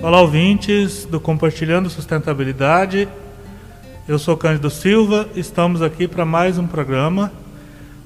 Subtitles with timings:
[0.00, 3.08] Olá, ouvintes do Compartilhando Sustentabilidade.
[4.06, 7.32] Eu sou Cândido Silva, estamos aqui para mais um programa.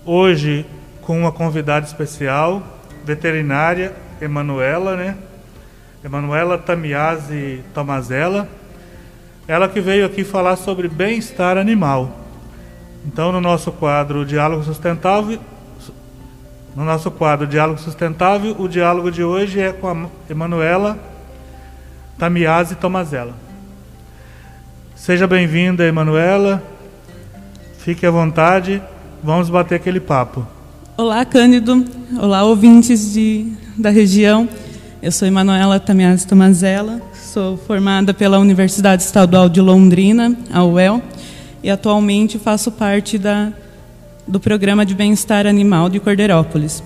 [0.03, 0.65] Hoje
[1.03, 2.63] com uma convidada especial,
[3.05, 3.93] veterinária
[4.23, 5.19] Emanuela, né?
[6.03, 8.49] Emanuela Tamiazzi Tomazella.
[9.47, 12.21] Ela que veio aqui falar sobre bem-estar animal.
[13.05, 15.39] Então, no nosso quadro Diálogo Sustentável,
[16.75, 21.12] no nosso quadro Diálogo Sustentável, o diálogo de hoje é com a Emanuela
[22.19, 23.35] Tamiazzi Tomazella.
[24.95, 26.63] Seja bem-vinda, Emanuela.
[27.79, 28.81] Fique à vontade.
[29.23, 30.47] Vamos bater aquele papo.
[30.97, 31.85] Olá, Cândido.
[32.21, 34.49] Olá, ouvintes de, da região.
[35.03, 37.03] Eu sou Emanuela Tamiazzi Tomazella.
[37.13, 41.03] Sou formada pela Universidade Estadual de Londrina, a UEL,
[41.63, 43.53] e atualmente faço parte da,
[44.29, 46.85] do Programa de Bem-Estar Animal de Cordeirópolis.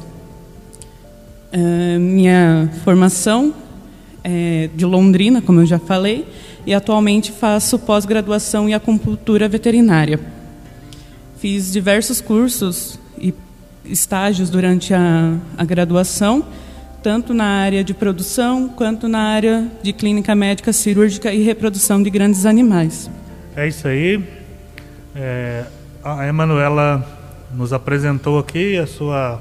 [1.52, 3.52] É, minha formação
[4.28, 6.26] é de Londrina, como eu já falei,
[6.66, 10.18] e atualmente faço pós-graduação em acupuntura veterinária.
[11.38, 13.32] Fiz diversos cursos e
[13.84, 16.44] estágios durante a, a graduação,
[17.04, 22.10] tanto na área de produção quanto na área de clínica médica cirúrgica e reprodução de
[22.10, 23.08] grandes animais.
[23.54, 24.24] É isso aí.
[25.14, 25.66] É,
[26.02, 27.06] a Emanuela
[27.54, 29.40] nos apresentou aqui a sua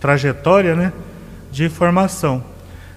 [0.00, 0.92] trajetória né,
[1.52, 2.55] de formação.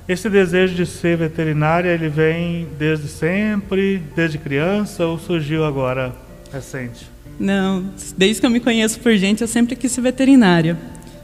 [0.10, 6.16] Esse desejo de ser veterinária, ele vem desde sempre, desde criança ou surgiu agora
[6.52, 7.08] recente?
[7.40, 10.76] Não, desde que eu me conheço por gente, eu sempre quis ser veterinária.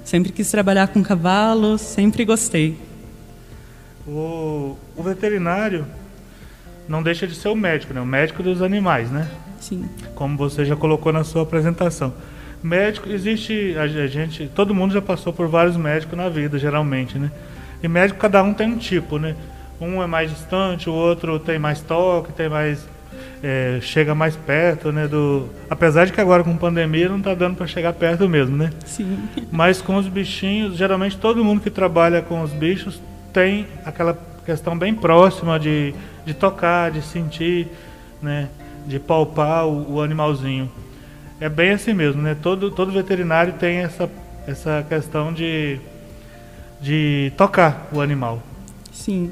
[0.04, 2.78] Sempre quis trabalhar com cavalos, sempre gostei.
[4.08, 5.88] O, o veterinário
[6.88, 8.00] não deixa de ser o médico, né?
[8.00, 9.28] O médico dos animais, né?
[9.60, 9.90] Sim.
[10.14, 12.14] Como você já colocou na sua apresentação.
[12.62, 17.32] Médico, existe, a gente, todo mundo já passou por vários médicos na vida, geralmente, né?
[17.86, 19.36] E médico, cada um tem um tipo, né?
[19.80, 22.84] Um é mais distante, o outro tem mais toque, tem mais
[23.44, 25.08] é, chega mais perto, né?
[25.08, 28.72] Do, apesar de que agora com pandemia não está dando para chegar perto mesmo, né?
[28.84, 29.20] Sim.
[29.52, 33.00] Mas com os bichinhos, geralmente todo mundo que trabalha com os bichos
[33.32, 35.94] tem aquela questão bem próxima de,
[36.26, 37.68] de tocar, de sentir,
[38.20, 38.50] né?
[38.88, 40.72] De palpar o, o animalzinho.
[41.40, 42.36] É bem assim mesmo, né?
[42.42, 44.10] Todo, todo veterinário tem essa,
[44.48, 45.80] essa questão de,
[46.82, 48.42] de tocar o animal.
[48.92, 49.32] Sim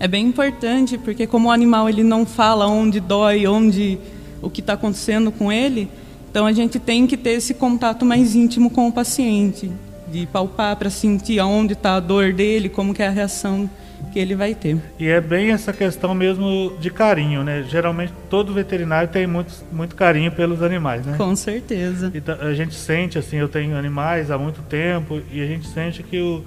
[0.00, 3.98] é bem importante porque como o animal ele não fala onde dói, onde
[4.40, 5.88] o que está acontecendo com ele,
[6.30, 9.70] então a gente tem que ter esse contato mais íntimo com o paciente,
[10.06, 13.68] de palpar para sentir aonde está a dor dele, como que é a reação
[14.12, 14.78] que ele vai ter.
[14.98, 17.64] E é bem essa questão mesmo de carinho, né?
[17.68, 21.16] Geralmente todo veterinário tem muito, muito carinho pelos animais, né?
[21.18, 22.12] Com certeza.
[22.14, 26.04] Então, a gente sente assim, eu tenho animais há muito tempo e a gente sente
[26.04, 26.44] que o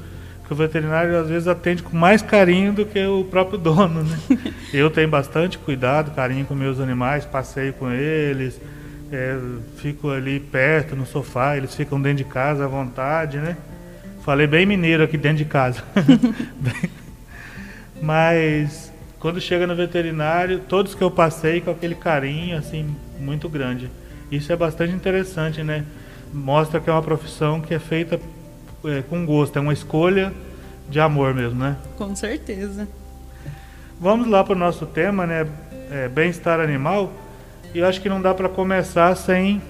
[0.52, 4.20] que o veterinário às vezes atende com mais carinho do que o próprio dono, né?
[4.74, 8.60] Eu tenho bastante cuidado, carinho com meus animais, passeio com eles,
[9.14, 9.40] é,
[9.78, 13.56] fico ali perto no sofá, eles ficam dentro de casa à vontade, né?
[14.26, 15.82] Falei bem mineiro aqui dentro de casa.
[18.02, 18.92] Mas
[19.22, 23.90] quando chega no veterinário, todos que eu passei com aquele carinho assim muito grande.
[24.30, 25.86] Isso é bastante interessante, né?
[26.34, 28.20] Mostra que é uma profissão que é feita
[28.86, 30.34] é, com gosto, é uma escolha
[30.90, 31.78] de amor mesmo, né?
[31.98, 32.88] Com certeza.
[34.00, 35.48] Vamos lá para o nosso tema, né?
[35.92, 37.12] É, bem-estar animal.
[37.74, 39.62] E eu acho que não dá para começar sem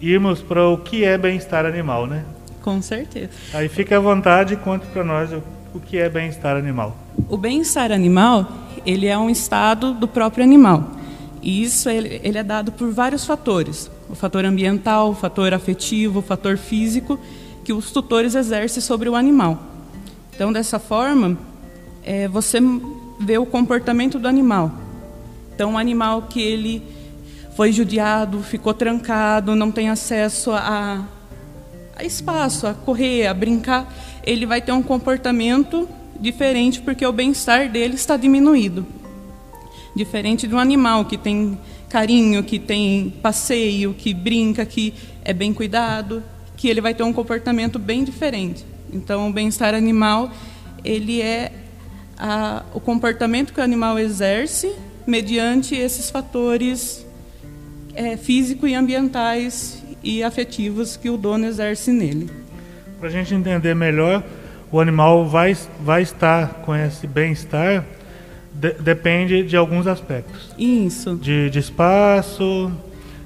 [0.00, 2.24] irmos para o que é bem-estar animal, né?
[2.62, 3.30] Com certeza.
[3.54, 5.42] Aí fique à vontade e conte para nós o,
[5.74, 6.96] o que é bem-estar animal.
[7.28, 8.46] O bem-estar animal,
[8.84, 10.90] ele é um estado do próprio animal.
[11.42, 13.90] E isso ele, ele é dado por vários fatores.
[14.08, 17.18] O fator ambiental, o fator afetivo, o fator físico
[17.70, 19.56] que os tutores exercem sobre o animal.
[20.34, 21.38] Então, dessa forma,
[22.02, 22.58] é, você
[23.20, 24.72] vê o comportamento do animal.
[25.54, 26.82] Então, um animal que ele
[27.54, 31.06] foi judiado, ficou trancado, não tem acesso a,
[31.94, 33.88] a espaço, a correr, a brincar,
[34.24, 35.88] ele vai ter um comportamento
[36.18, 38.84] diferente porque o bem-estar dele está diminuído.
[39.94, 41.56] Diferente de um animal que tem
[41.88, 44.92] carinho, que tem passeio, que brinca, que
[45.24, 46.20] é bem cuidado,
[46.60, 48.66] que ele vai ter um comportamento bem diferente.
[48.92, 50.30] Então, o bem-estar animal
[50.84, 51.52] ele é
[52.18, 54.70] a, o comportamento que o animal exerce
[55.06, 57.06] mediante esses fatores
[57.94, 62.28] é, físico e ambientais e afetivos que o dono exerce nele.
[62.98, 64.22] Para a gente entender melhor,
[64.70, 67.86] o animal vai, vai estar com esse bem-estar
[68.52, 70.54] de, depende de alguns aspectos.
[70.58, 71.16] Isso.
[71.16, 72.70] De, de espaço,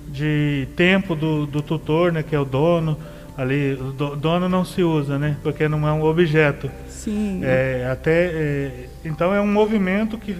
[0.06, 2.96] de tempo do, do tutor, né, que é o dono,
[3.36, 5.36] ali o dono não se usa, né?
[5.42, 6.70] Porque não é um objeto.
[6.88, 7.40] Sim.
[7.42, 10.36] É, até é, então é um movimento que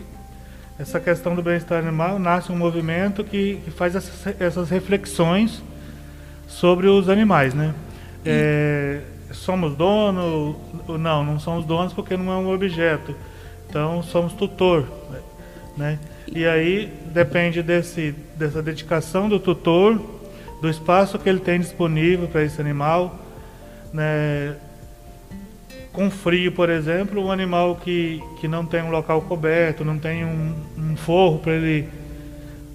[0.79, 5.63] essa questão do bem-estar animal, nasce um movimento que, que faz essas, essas, reflexões
[6.49, 7.73] sobre os animais, né?
[8.27, 9.01] É,
[9.31, 10.57] somos dono?
[10.89, 13.15] Não, não somos donos porque não é um objeto.
[13.69, 14.89] Então somos tutor,
[15.77, 15.99] né?
[16.27, 20.01] E aí depende desse, dessa dedicação do tutor,
[20.65, 23.21] do espaço que ele tem disponível para esse animal,
[23.93, 24.57] né?
[25.93, 30.25] Com frio, por exemplo, um animal que, que não tem um local coberto, não tem
[30.25, 31.89] um, um forro para ele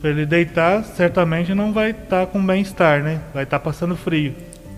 [0.02, 3.20] ele deitar, certamente não vai estar tá com bem-estar, né?
[3.34, 4.34] Vai estar tá passando frio.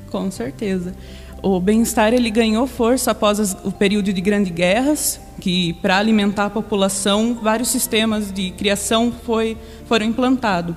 [0.10, 0.96] Com certeza.
[1.44, 6.46] O bem-estar ele ganhou força após as, o período de grandes guerras, que para alimentar
[6.46, 10.76] a população vários sistemas de criação foi, foram implantados.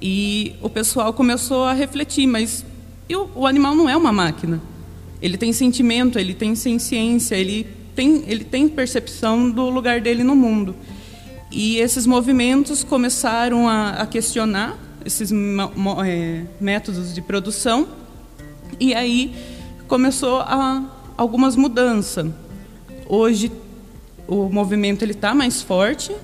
[0.00, 2.64] E o pessoal começou a refletir, mas
[3.34, 4.60] o, animal não é uma máquina.
[5.20, 10.36] Ele tem sentimento, ele tem ciência, ele tem, ele tem percepção do lugar dele no
[10.36, 10.74] mundo.
[11.50, 15.32] E esses movimentos começaram a, a questionar esses
[16.06, 17.88] é, métodos de produção,
[18.78, 19.34] e aí
[19.86, 20.84] começou a,
[21.16, 22.30] algumas mudanças.
[23.08, 23.50] Hoje
[24.26, 26.14] o movimento ele está mais forte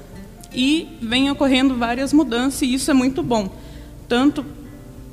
[0.55, 3.51] e vem ocorrendo várias mudanças e isso é muito bom,
[4.09, 4.45] tanto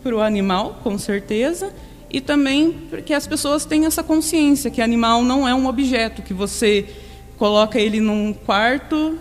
[0.03, 1.71] para o animal, com certeza,
[2.09, 6.33] e também porque as pessoas têm essa consciência que animal não é um objeto que
[6.33, 6.85] você
[7.37, 9.17] coloca ele num quarto,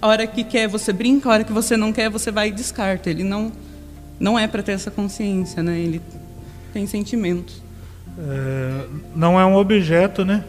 [0.00, 2.52] a hora que quer você brinca, a hora que você não quer você vai e
[2.52, 3.10] descarta.
[3.10, 3.52] Ele não
[4.18, 5.78] não é para ter essa consciência, né?
[5.78, 6.02] Ele
[6.74, 7.62] tem sentimentos.
[8.18, 8.86] É,
[9.16, 10.44] não é um objeto, né?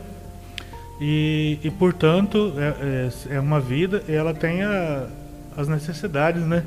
[0.99, 5.07] E, e portanto é, é, é uma vida e ela tem a,
[5.55, 6.63] as necessidades, né?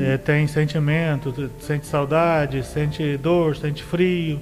[0.00, 4.40] É, tem sentimento, sente saudade, sente dor, sente frio,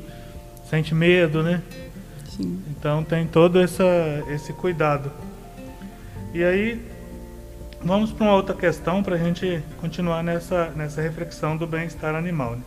[0.69, 1.61] sente medo, né?
[2.31, 2.63] Sim.
[2.71, 3.85] Então tem todo essa,
[4.29, 5.11] esse cuidado.
[6.33, 6.81] E aí
[7.83, 12.57] vamos para uma outra questão para a gente continuar nessa, nessa reflexão do bem-estar animal.
[12.57, 12.63] Né?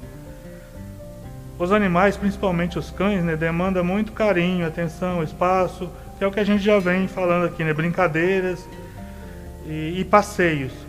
[1.57, 6.39] Os animais, principalmente os cães, né, demandam muito carinho, atenção, espaço, que é o que
[6.39, 7.73] a gente já vem falando aqui, né?
[7.73, 8.67] Brincadeiras
[9.65, 10.84] e, e passeios.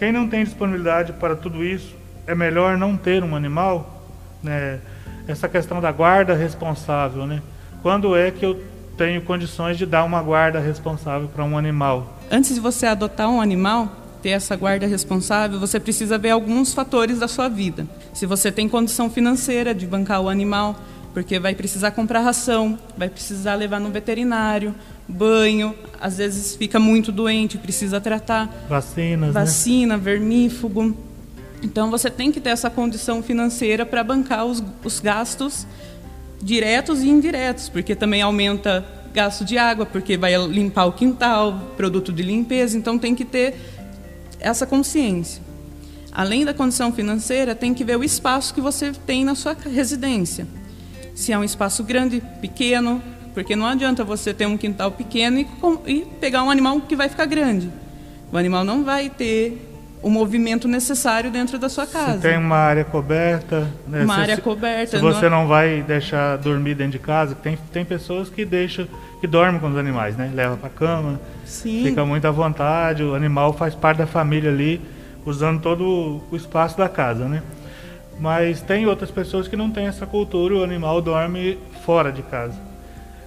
[0.00, 1.94] Quem não tem disponibilidade para tudo isso,
[2.26, 4.02] é melhor não ter um animal,
[4.42, 4.80] né?
[5.28, 7.42] Essa questão da guarda responsável, né?
[7.82, 8.64] Quando é que eu
[8.96, 12.18] tenho condições de dar uma guarda responsável para um animal?
[12.30, 17.18] Antes de você adotar um animal, ter essa guarda responsável, você precisa ver alguns fatores
[17.18, 17.86] da sua vida.
[18.14, 20.76] Se você tem condição financeira de bancar o animal,
[21.12, 24.74] porque vai precisar comprar ração, vai precisar levar no veterinário,
[25.10, 28.66] banho, às vezes fica muito doente, precisa tratar.
[28.68, 29.40] Vacinas, né?
[29.40, 30.02] Vacina, né?
[30.02, 30.96] vermífugo.
[31.62, 35.66] Então você tem que ter essa condição financeira para bancar os, os gastos
[36.42, 42.12] diretos e indiretos, porque também aumenta gasto de água, porque vai limpar o quintal, produto
[42.12, 43.56] de limpeza, então tem que ter
[44.38, 45.42] essa consciência.
[46.12, 50.46] Além da condição financeira, tem que ver o espaço que você tem na sua residência.
[51.14, 53.02] Se é um espaço grande, pequeno,
[53.34, 55.46] porque não adianta você ter um quintal pequeno e,
[55.86, 57.70] e pegar um animal que vai ficar grande.
[58.32, 59.70] O animal não vai ter
[60.02, 62.14] o movimento necessário dentro da sua casa.
[62.14, 63.68] Se tem uma área coberta.
[63.86, 64.02] Né?
[64.02, 64.96] Uma se, área coberta.
[64.96, 65.40] Se você não...
[65.40, 68.86] não vai deixar dormir dentro de casa, tem, tem pessoas que deixam,
[69.20, 70.30] que dormem com os animais, né?
[70.34, 71.82] Leva para cama, Sim.
[71.84, 74.80] fica muito à vontade, o animal faz parte da família ali,
[75.26, 77.42] usando todo o espaço da casa, né?
[78.18, 82.69] Mas tem outras pessoas que não têm essa cultura, o animal dorme fora de casa.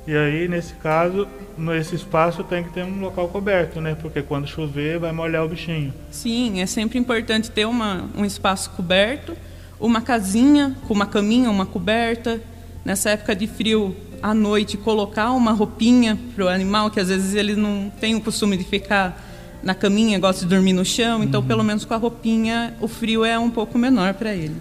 [0.06, 3.96] E aí, nesse caso, nesse espaço tem que ter um local coberto, né?
[4.00, 5.94] Porque quando chover vai molhar o bichinho.
[6.12, 9.36] Sim, é sempre importante ter uma, um espaço coberto,
[9.80, 12.42] uma casinha com uma caminha, uma coberta.
[12.84, 17.34] Nessa época de frio, à noite, colocar uma roupinha para o animal, que às vezes
[17.34, 19.22] ele não tem o costume de ficar
[19.64, 21.48] na caminha, gosta de dormir no chão, então uhum.
[21.48, 24.56] pelo menos com a roupinha o frio é um pouco menor para ele.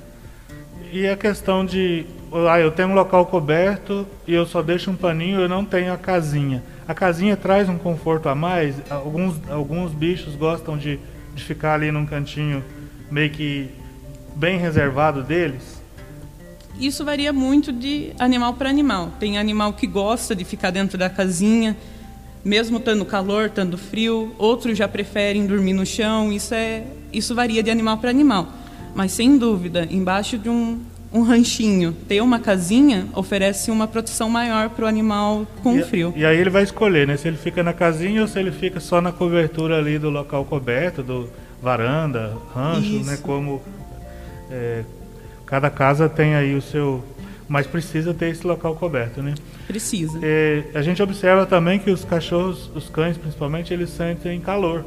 [0.92, 2.04] E a questão de
[2.50, 5.90] ah, eu tenho um local coberto e eu só deixo um paninho, eu não tenho
[5.90, 6.62] a casinha.
[6.86, 8.76] A casinha traz um conforto a mais.
[8.90, 11.00] Alguns, alguns bichos gostam de,
[11.34, 12.62] de ficar ali num cantinho
[13.10, 13.70] meio que
[14.36, 15.80] bem reservado deles.
[16.78, 19.12] Isso varia muito de animal para animal.
[19.18, 21.74] Tem animal que gosta de ficar dentro da casinha,
[22.44, 24.34] mesmo estando calor, estando frio.
[24.36, 26.30] Outros já preferem dormir no chão.
[26.30, 28.60] Isso é, isso varia de animal para animal.
[28.94, 30.80] Mas sem dúvida, embaixo de um
[31.12, 36.12] um ranchinho, ter uma casinha oferece uma proteção maior para o animal com e, frio.
[36.16, 37.16] E aí ele vai escolher, né?
[37.16, 40.44] Se ele fica na casinha ou se ele fica só na cobertura ali do local
[40.44, 41.28] coberto, do
[41.60, 43.10] varanda, rancho, Isso.
[43.10, 43.18] né?
[43.22, 43.60] Como
[44.50, 44.84] é,
[45.44, 47.04] cada casa tem aí o seu,
[47.46, 49.34] mas precisa ter esse local coberto, né?
[49.66, 50.18] Precisa.
[50.22, 54.82] É, a gente observa também que os cachorros, os cães principalmente, eles sentem calor.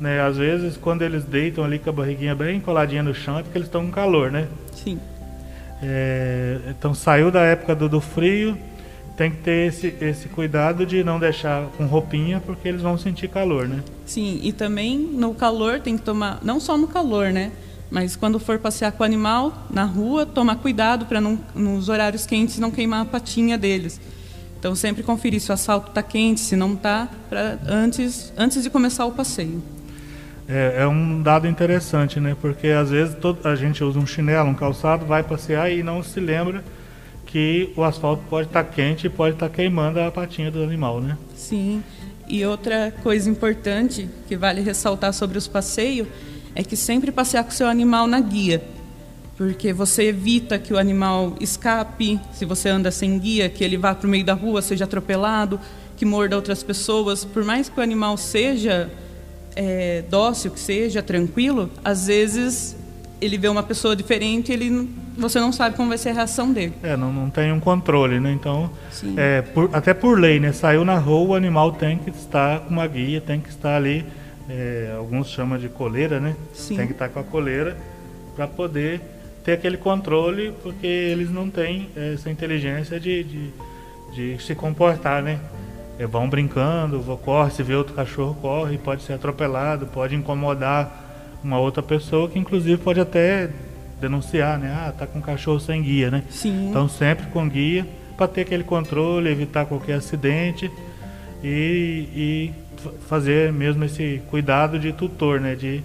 [0.00, 0.20] Né?
[0.22, 3.58] Às vezes, quando eles deitam ali com a barriguinha bem coladinha no chão, é porque
[3.58, 4.48] eles estão com calor, né?
[4.72, 4.98] Sim.
[5.82, 8.56] É, então, saiu da época do, do frio,
[9.16, 13.28] tem que ter esse, esse cuidado de não deixar com roupinha, porque eles vão sentir
[13.28, 13.82] calor, né?
[14.06, 17.52] Sim, e também no calor tem que tomar, não só no calor, né?
[17.90, 22.58] Mas quando for passear com o animal na rua, tomar cuidado para nos horários quentes
[22.58, 24.00] não queimar a patinha deles.
[24.58, 27.08] Então sempre conferir se o asfalto está quente, se não está,
[27.66, 29.60] antes, antes de começar o passeio.
[30.50, 32.36] É, é, um dado interessante, né?
[32.40, 36.02] Porque às vezes todo, a gente usa um chinelo, um calçado, vai passear e não
[36.02, 36.64] se lembra
[37.24, 40.60] que o asfalto pode estar tá quente e pode estar tá queimando a patinha do
[40.60, 41.16] animal, né?
[41.36, 41.84] Sim.
[42.26, 46.08] E outra coisa importante que vale ressaltar sobre os passeios
[46.56, 48.60] é que sempre passear com o seu animal na guia,
[49.36, 53.94] porque você evita que o animal escape, se você anda sem guia, que ele vá
[53.94, 55.60] para o meio da rua, seja atropelado,
[55.96, 57.24] que morda outras pessoas.
[57.24, 58.90] Por mais que o animal seja
[59.56, 62.76] é, dócil, que seja tranquilo, às vezes
[63.20, 66.72] ele vê uma pessoa diferente, ele você não sabe como vai ser a reação dele.
[66.82, 68.32] É, não, não tem um controle, né?
[68.32, 68.70] Então,
[69.16, 70.50] é, por, até por lei, né?
[70.52, 74.06] Saiu na rua, o animal tem que estar com uma guia, tem que estar ali
[74.50, 76.34] é, alguns chamam de coleira, né?
[76.52, 76.76] Sim.
[76.76, 77.76] Tem que estar com a coleira
[78.34, 79.00] para poder
[79.44, 83.50] ter aquele controle, porque eles não têm essa inteligência de, de,
[84.12, 85.38] de se comportar, né?
[86.00, 91.58] É, vão brincando, corre, se vê outro cachorro, corre, pode ser atropelado, pode incomodar uma
[91.58, 93.50] outra pessoa, que inclusive pode até
[94.00, 94.72] denunciar, né?
[94.74, 96.24] Ah, tá com um cachorro sem guia, né?
[96.30, 96.70] Sim.
[96.70, 100.70] Então sempre com guia para ter aquele controle, evitar qualquer acidente
[101.44, 102.52] e, e
[103.06, 105.54] fazer mesmo esse cuidado de tutor, né?
[105.54, 105.82] De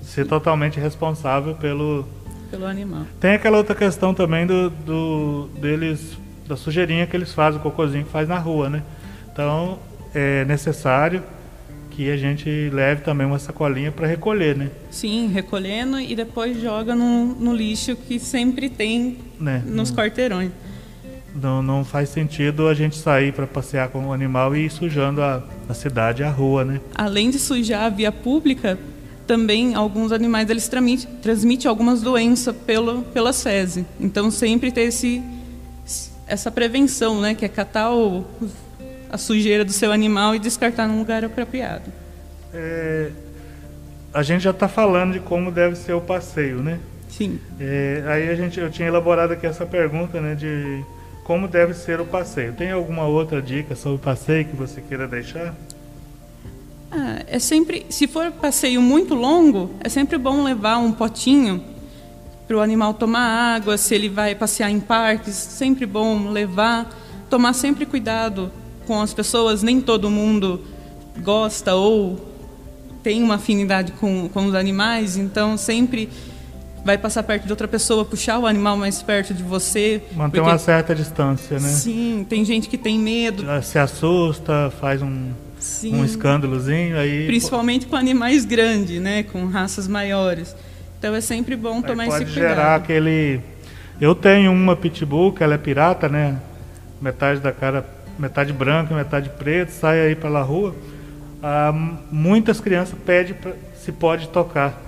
[0.00, 2.06] ser totalmente responsável pelo
[2.52, 3.02] pelo animal.
[3.18, 6.16] Tem aquela outra questão também do, do deles
[6.46, 8.84] da sujeirinha que eles fazem, o cocôzinho que faz na rua, né?
[9.32, 9.78] Então
[10.14, 11.22] é necessário
[11.90, 14.70] que a gente leve também uma sacolinha para recolher, né?
[14.90, 19.62] Sim, recolhendo e depois joga no, no lixo que sempre tem né?
[19.66, 20.50] nos quarteirões.
[21.34, 25.22] Não, não faz sentido a gente sair para passear com o animal e ir sujando
[25.22, 26.80] a, a cidade, a rua, né?
[26.94, 28.78] Além de sujar a via pública,
[29.26, 33.86] também alguns animais eles transmitem, transmitem algumas doenças pelo, pela sese.
[34.00, 35.22] Então sempre ter esse,
[36.26, 37.34] essa prevenção, né?
[37.34, 38.24] Que é catar o,
[39.10, 41.92] a sujeira do seu animal e descartar num lugar apropriado.
[42.52, 43.10] É,
[44.12, 46.78] a gente já está falando de como deve ser o passeio, né?
[47.08, 47.38] Sim.
[47.58, 50.34] É, aí a gente, eu tinha elaborado aqui essa pergunta, né?
[50.34, 50.84] De
[51.24, 52.52] como deve ser o passeio.
[52.52, 55.54] Tem alguma outra dica sobre o passeio que você queira deixar?
[56.90, 61.62] Ah, é sempre, se for passeio muito longo, é sempre bom levar um potinho
[62.48, 63.76] para o animal tomar água.
[63.76, 66.90] Se ele vai passear em parques, sempre bom levar.
[67.28, 68.50] Tomar sempre cuidado
[68.90, 69.62] com as pessoas.
[69.62, 70.60] Nem todo mundo
[71.22, 72.18] gosta ou
[73.04, 76.08] tem uma afinidade com, com os animais, então sempre
[76.84, 80.02] vai passar perto de outra pessoa, puxar o animal mais perto de você.
[80.12, 80.50] Manter porque...
[80.50, 81.68] uma certa distância, né?
[81.68, 83.44] Sim, tem gente que tem medo.
[83.62, 85.30] Se assusta, faz um,
[85.84, 87.28] um escândalozinho aí.
[87.28, 89.22] Principalmente com animais grandes, né?
[89.22, 90.56] Com raças maiores.
[90.98, 92.34] Então é sempre bom aí tomar esse cuidado.
[92.34, 93.40] Pode gerar aquele.
[94.00, 96.40] Eu tenho uma pitbull que ela é pirata, né?
[97.00, 97.82] Metade da cara,
[98.20, 100.74] metade branca, metade preta, sai aí pela rua.
[101.42, 101.72] Ah,
[102.12, 104.78] muitas crianças pedem pra, se pode tocar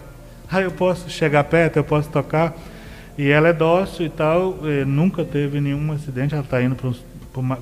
[0.52, 2.54] ah, eu posso chegar perto, eu posso tocar.
[3.16, 6.90] E ela é dócil e tal, e nunca teve nenhum acidente, ela está indo para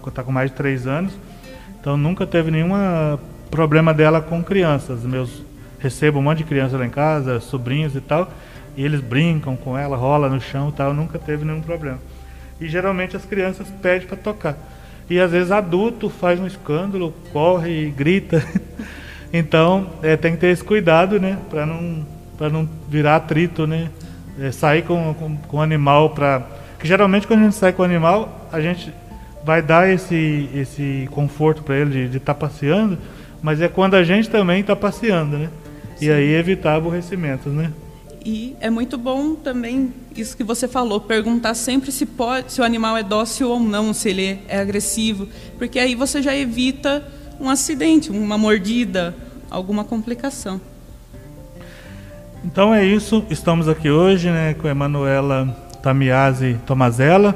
[0.08, 1.12] está com mais de três anos,
[1.80, 2.70] então nunca teve nenhum
[3.50, 5.04] problema dela com crianças.
[5.04, 5.42] Meus
[5.78, 8.28] recebo um monte de crianças lá em casa, sobrinhos e tal,
[8.76, 11.98] e eles brincam com ela, rola no chão e tal, nunca teve nenhum problema.
[12.60, 14.56] E geralmente as crianças pedem para tocar.
[15.10, 18.42] E às vezes adulto faz um escândalo, corre e grita.
[19.32, 22.06] então é, tem que ter esse cuidado, né, para não
[22.48, 23.90] não virar atrito, né?
[24.40, 26.42] É, sair com, com, com o animal para.
[26.78, 28.90] Que geralmente quando a gente sai com o animal, a gente
[29.44, 32.96] vai dar esse, esse conforto para ele de estar tá passeando,
[33.42, 35.50] mas é quando a gente também está passeando, né?
[35.96, 36.06] Sim.
[36.06, 37.70] E aí evitar aborrecimentos, né?
[38.24, 42.64] E é muito bom também isso que você falou, perguntar sempre se pode, se o
[42.64, 45.26] animal é dócil ou não, se ele é agressivo,
[45.58, 47.02] porque aí você já evita
[47.40, 49.14] um acidente, uma mordida,
[49.50, 50.60] alguma complicação.
[52.44, 55.46] Então é isso, estamos aqui hoje né, com a Emanuela
[55.82, 57.34] Tamiazzi Tomazella,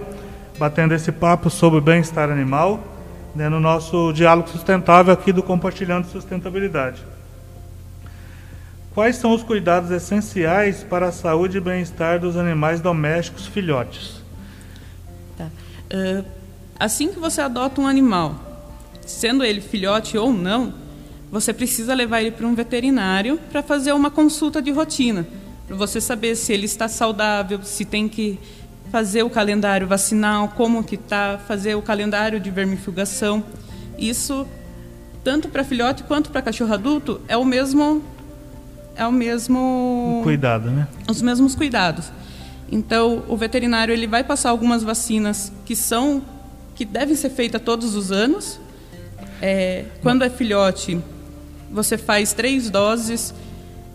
[0.59, 2.83] batendo esse papo sobre o bem-estar animal,
[3.35, 7.14] né, no nosso diálogo sustentável aqui do Compartilhando Sustentabilidade.
[8.95, 14.23] Quais são os cuidados essenciais para a saúde e bem-estar dos animais domésticos filhotes?
[15.37, 15.49] Tá.
[15.93, 16.25] Uh,
[16.79, 18.37] assim que você adota um animal,
[19.05, 20.73] sendo ele filhote ou não,
[21.29, 25.27] você precisa levar ele para um veterinário para fazer uma consulta de rotina,
[25.67, 28.39] para você saber se ele está saudável, se tem que
[28.93, 33.43] fazer o calendário vacinal, como que está, fazer o calendário de vermifugação.
[33.99, 34.47] Isso
[35.25, 38.14] tanto para filhote quanto para cachorro adulto é o mesmo
[38.97, 40.89] é o mesmo cuidado, né?
[41.09, 42.13] Os mesmos cuidados.
[42.71, 46.23] Então, o veterinário ele vai passar algumas vacinas que são
[46.75, 48.59] que devem ser feitas todos os anos.
[49.41, 51.01] É, quando é filhote,
[51.71, 53.35] você faz três doses,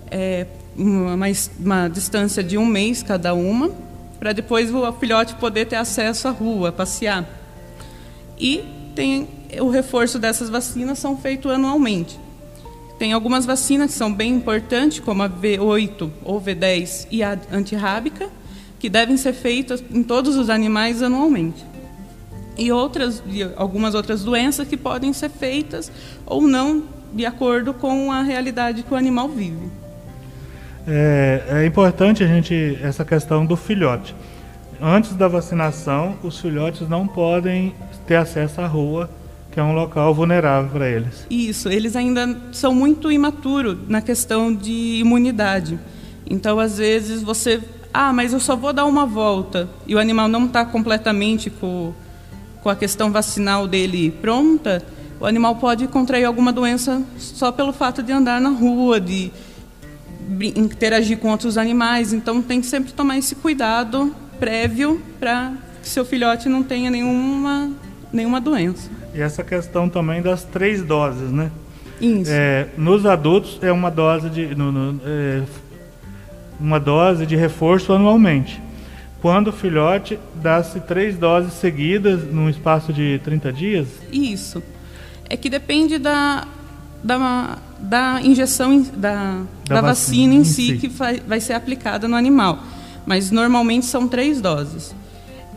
[0.09, 0.45] é,
[0.77, 1.27] uma,
[1.59, 3.71] uma distância de um mês cada uma,
[4.19, 7.27] para depois o filhote poder ter acesso à rua, passear.
[8.37, 8.63] E
[8.95, 9.27] tem
[9.59, 12.19] o reforço dessas vacinas são feitos anualmente.
[12.99, 18.27] Tem algumas vacinas que são bem importantes, como a V8 ou V10 e a antirrábica,
[18.77, 21.65] que devem ser feitas em todos os animais anualmente.
[22.57, 23.23] E outras,
[23.55, 25.89] algumas outras doenças que podem ser feitas
[26.25, 29.69] ou não de acordo com a realidade que o animal vive.
[30.85, 34.13] É, é importante a gente essa questão do filhote.
[34.81, 37.73] Antes da vacinação, os filhotes não podem
[38.05, 39.09] ter acesso à rua,
[39.51, 41.25] que é um local vulnerável para eles.
[41.29, 45.79] Isso, eles ainda são muito imaturos na questão de imunidade.
[46.29, 47.59] Então, às vezes, você.
[47.91, 49.67] Ah, mas eu só vou dar uma volta.
[49.87, 51.93] E o animal não está completamente com,
[52.61, 54.85] com a questão vacinal dele pronta.
[55.19, 59.31] O animal pode contrair alguma doença só pelo fato de andar na rua, de
[60.55, 62.13] interagir com outros animais.
[62.13, 67.71] Então, tem que sempre tomar esse cuidado prévio para que seu filhote não tenha nenhuma,
[68.13, 68.98] nenhuma doença.
[69.13, 71.51] E essa questão também das três doses, né?
[71.99, 72.31] Isso.
[72.31, 75.43] É, nos adultos é uma dose de no, no, é,
[76.59, 78.61] uma dose de reforço anualmente.
[79.21, 83.87] Quando o filhote dá-se três doses seguidas num espaço de 30 dias?
[84.11, 84.63] Isso.
[85.29, 86.47] É que depende da,
[87.03, 90.77] da, da injeção da, da, da vacina, vacina, em si, si.
[90.77, 92.63] que vai, vai ser aplicada no animal.
[93.05, 94.95] Mas normalmente são três doses.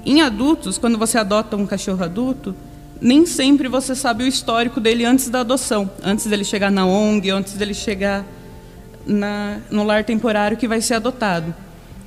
[0.05, 2.57] Em adultos, quando você adota um cachorro adulto,
[3.03, 7.31] nem sempre você sabe o histórico dele antes da adoção, antes dele chegar na ONG,
[7.31, 8.25] antes dele chegar
[9.05, 11.53] na, no lar temporário que vai ser adotado.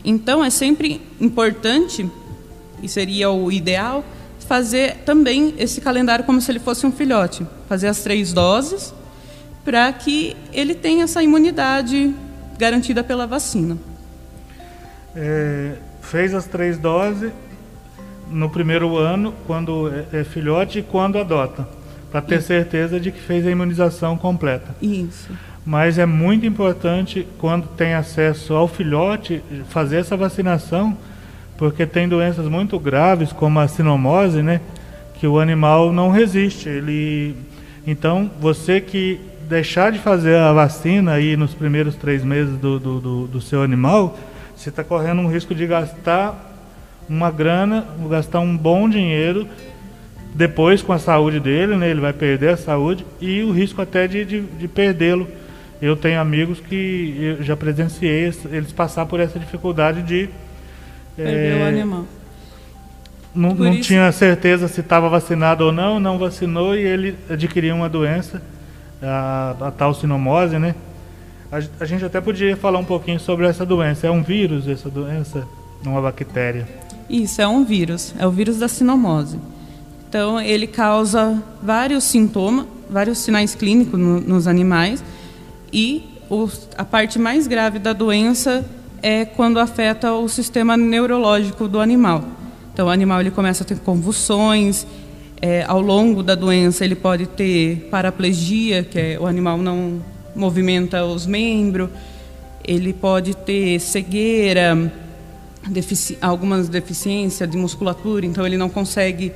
[0.05, 2.09] Então é sempre importante,
[2.81, 4.05] e seria o ideal,
[4.47, 8.93] fazer também esse calendário como se ele fosse um filhote, fazer as três doses
[9.65, 12.13] para que ele tenha essa imunidade
[12.57, 13.77] garantida pela vacina.
[15.13, 17.33] É, fez as três doses,
[18.29, 21.67] no primeiro ano, quando é, é filhote e quando adota,
[22.11, 22.47] para ter Isso.
[22.47, 24.75] certeza de que fez a imunização completa.
[24.81, 25.29] Isso.
[25.65, 30.95] Mas é muito importante, quando tem acesso ao filhote, fazer essa vacinação,
[31.57, 34.61] porque tem doenças muito graves, como a sinomose, né?
[35.19, 36.69] Que o animal não resiste.
[36.69, 37.35] Ele...
[37.87, 42.99] Então, você que deixar de fazer a vacina aí nos primeiros três meses do, do,
[42.99, 44.17] do, do seu animal,
[44.55, 46.54] você está correndo um risco de gastar
[47.07, 49.47] uma grana, gastar um bom dinheiro
[50.35, 54.05] depois com a saúde dele, né, ele vai perder a saúde e o risco até
[54.05, 55.27] de, de, de perdê-lo.
[55.81, 60.29] Eu tenho amigos que eu já presenciei eles passar por essa dificuldade de
[61.15, 62.05] perder é, o animal.
[63.33, 63.83] Não, não isso...
[63.83, 68.41] tinha certeza se estava vacinado ou não, não vacinou e ele adquiriu uma doença,
[69.01, 70.75] a, a tal sinomose, né?
[71.49, 74.07] A, a gente até podia falar um pouquinho sobre essa doença.
[74.07, 75.47] É um vírus essa doença?
[75.85, 76.67] Uma bactéria?
[77.09, 78.13] Isso, é um vírus.
[78.17, 79.39] É o vírus da sinomose.
[80.09, 85.03] Então, ele causa vários sintomas, vários sinais clínicos no, nos animais.
[85.71, 86.03] E
[86.77, 88.65] a parte mais grave da doença
[89.01, 92.23] é quando afeta o sistema neurológico do animal.
[92.73, 94.87] Então, o animal ele começa a ter convulsões.
[95.41, 100.01] É, ao longo da doença, ele pode ter paraplegia, que é o animal não
[100.35, 101.89] movimenta os membros.
[102.67, 104.91] Ele pode ter cegueira
[105.67, 109.31] defici algumas deficiências de musculatura, então ele não consegue,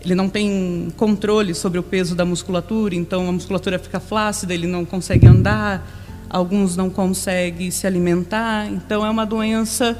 [0.00, 4.66] ele não tem controle sobre o peso da musculatura, então a musculatura fica flácida, ele
[4.66, 5.86] não consegue andar,
[6.28, 9.98] alguns não conseguem se alimentar, então é uma doença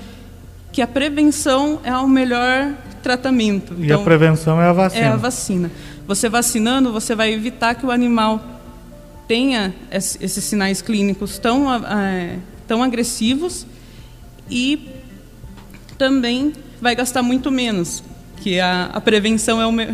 [0.73, 3.75] que a prevenção é o melhor tratamento.
[3.79, 5.05] E então, a prevenção é a vacina.
[5.05, 5.71] É a vacina.
[6.07, 8.43] Você vacinando, você vai evitar que o animal
[9.27, 12.37] tenha esses sinais clínicos tão, é,
[12.67, 13.67] tão agressivos
[14.51, 14.96] e
[15.99, 18.03] também vai gastar muito menos,
[18.37, 19.89] que a, a prevenção é o me...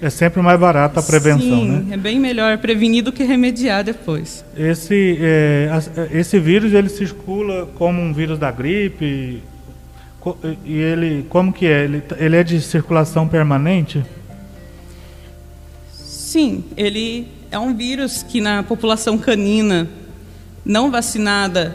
[0.00, 1.94] é sempre mais barata a prevenção, Sim, né?
[1.94, 4.44] é bem melhor prevenir do que remediar depois.
[4.56, 5.70] Esse é,
[6.12, 9.42] esse vírus ele circula como um vírus da gripe
[10.64, 11.84] e ele como que é?
[11.84, 14.04] Ele, ele é de circulação permanente?
[15.94, 19.88] Sim, ele é um vírus que na população canina
[20.64, 21.74] não vacinada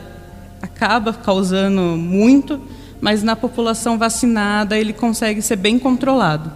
[0.61, 2.61] acaba causando muito,
[3.01, 6.51] mas na população vacinada ele consegue ser bem controlado.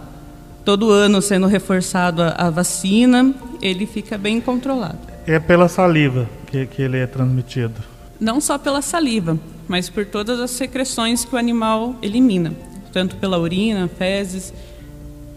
[0.64, 4.98] Todo ano sendo reforçado a, a vacina, ele fica bem controlado.
[5.26, 7.74] É pela saliva que, que ele é transmitido?
[8.18, 12.54] Não só pela saliva, mas por todas as secreções que o animal elimina,
[12.92, 14.54] tanto pela urina, fezes.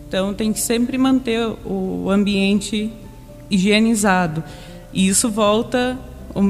[0.07, 2.91] Então tem que sempre manter o ambiente
[3.49, 4.43] higienizado.
[4.93, 5.97] E isso volta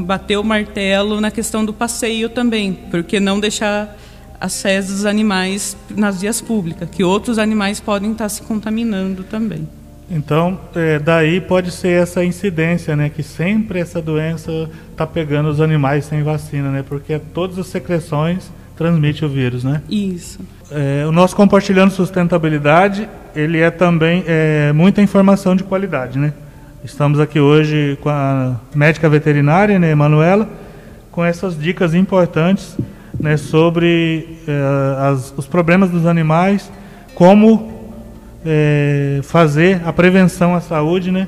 [0.06, 3.98] bater o martelo na questão do passeio também, porque não deixar
[4.40, 9.68] as fezes dos animais nas vias públicas, que outros animais podem estar se contaminando também.
[10.10, 15.62] Então, é, daí pode ser essa incidência, né, que sempre essa doença está pegando os
[15.62, 19.82] animais sem vacina, né, porque todas as secreções transmitem o vírus, né?
[19.90, 20.40] Isso.
[20.72, 26.34] É, o nosso compartilhando sustentabilidade, ele é também é, muita informação de qualidade, né?
[26.84, 30.48] Estamos aqui hoje com a médica veterinária, né, Emanuela,
[31.12, 32.78] com essas dicas importantes
[33.20, 36.72] né, sobre eh, as, os problemas dos animais,
[37.14, 37.80] como
[38.46, 41.28] eh, fazer a prevenção à saúde, né?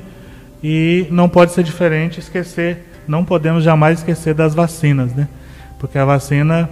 [0.64, 5.28] E não pode ser diferente esquecer, não podemos jamais esquecer das vacinas, né?
[5.78, 6.70] Porque a vacina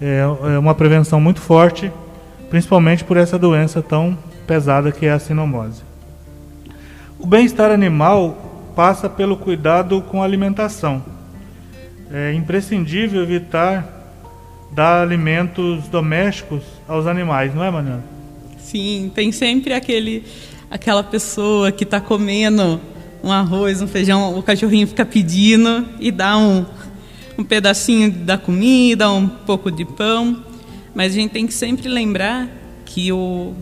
[0.00, 0.20] é,
[0.54, 1.90] é uma prevenção muito forte,
[2.50, 5.82] principalmente por essa doença tão pesada que é a sinomose.
[7.18, 11.02] O bem-estar animal passa pelo cuidado com a alimentação.
[12.12, 13.99] É imprescindível evitar
[14.72, 18.04] dar alimentos domésticos aos animais, não é, Manuela?
[18.58, 20.24] Sim, tem sempre aquele,
[20.70, 22.80] aquela pessoa que está comendo
[23.22, 26.64] um arroz, um feijão, o cachorrinho fica pedindo e dá um,
[27.36, 30.44] um pedacinho da comida, um pouco de pão.
[30.94, 32.48] Mas a gente tem que sempre lembrar
[32.84, 33.54] que o,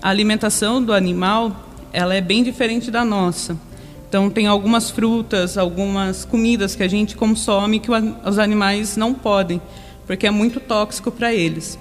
[0.00, 3.56] a alimentação do animal ela é bem diferente da nossa.
[4.08, 9.60] Então tem algumas frutas, algumas comidas que a gente consome que os animais não podem,
[10.12, 11.78] porque é muito tóxico para eles.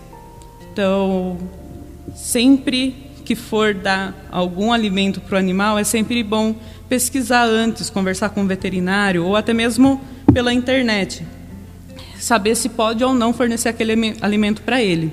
[0.72, 1.38] Então,
[2.15, 6.56] sempre que for dar algum alimento para o animal, é sempre bom
[6.88, 10.00] pesquisar antes, conversar com o veterinário ou até mesmo
[10.34, 11.26] pela internet,
[12.17, 15.12] saber se pode ou não fornecer aquele alimento para ele.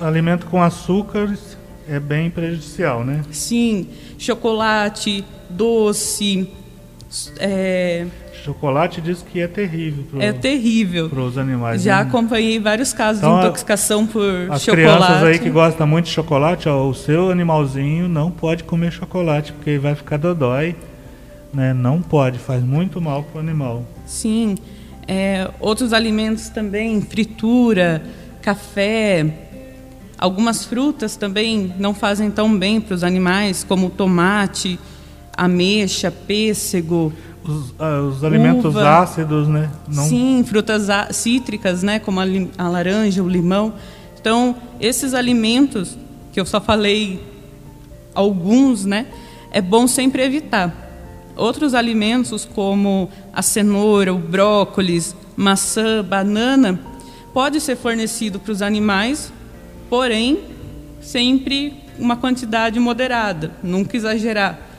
[0.00, 1.56] Alimento com açúcares
[1.88, 3.24] é bem prejudicial, né?
[3.32, 6.48] Sim, chocolate, doce.
[7.40, 8.06] É...
[8.44, 10.04] Chocolate diz que é terrível.
[10.04, 11.08] Pro, é terrível.
[11.08, 11.82] Para os animais.
[11.82, 12.02] Já né?
[12.02, 14.88] acompanhei vários casos então, de intoxicação por as chocolate.
[14.88, 18.92] As crianças aí que gostam muito de chocolate, ó, o seu animalzinho não pode comer
[18.92, 20.74] chocolate porque vai ficar dodói.
[21.52, 21.74] Né?
[21.74, 23.84] Não pode, faz muito mal para o animal.
[24.06, 24.56] Sim.
[25.06, 28.02] É, outros alimentos também, fritura,
[28.40, 29.26] café,
[30.20, 34.78] Algumas frutas também não fazem tão bem para os animais, como tomate,
[35.34, 37.10] ameixa, pêssego.
[37.44, 39.00] Os, ah, os alimentos uva.
[39.00, 39.70] ácidos, né?
[39.88, 40.04] Não...
[40.04, 41.98] Sim, frutas cítricas, né?
[41.98, 42.24] Como a,
[42.58, 43.72] a laranja, o limão.
[44.20, 45.96] Então, esses alimentos,
[46.32, 47.22] que eu só falei
[48.14, 49.06] alguns, né?
[49.50, 50.74] É bom sempre evitar.
[51.36, 56.78] Outros alimentos, como a cenoura, o brócolis, maçã, banana,
[57.32, 59.32] pode ser fornecido para os animais
[59.90, 60.38] porém
[61.02, 64.69] sempre uma quantidade moderada, nunca exagerar.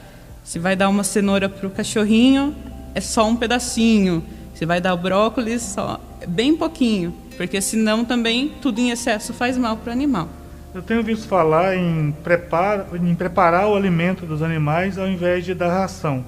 [0.43, 2.55] Se vai dar uma cenoura para o cachorrinho,
[2.93, 4.23] é só um pedacinho.
[4.53, 9.57] Se vai dar o brócolis, só bem pouquinho, porque senão também tudo em excesso faz
[9.57, 10.29] mal para o animal.
[10.73, 15.53] Eu tenho visto falar em, prepar, em preparar o alimento dos animais ao invés de
[15.53, 16.23] dar ração.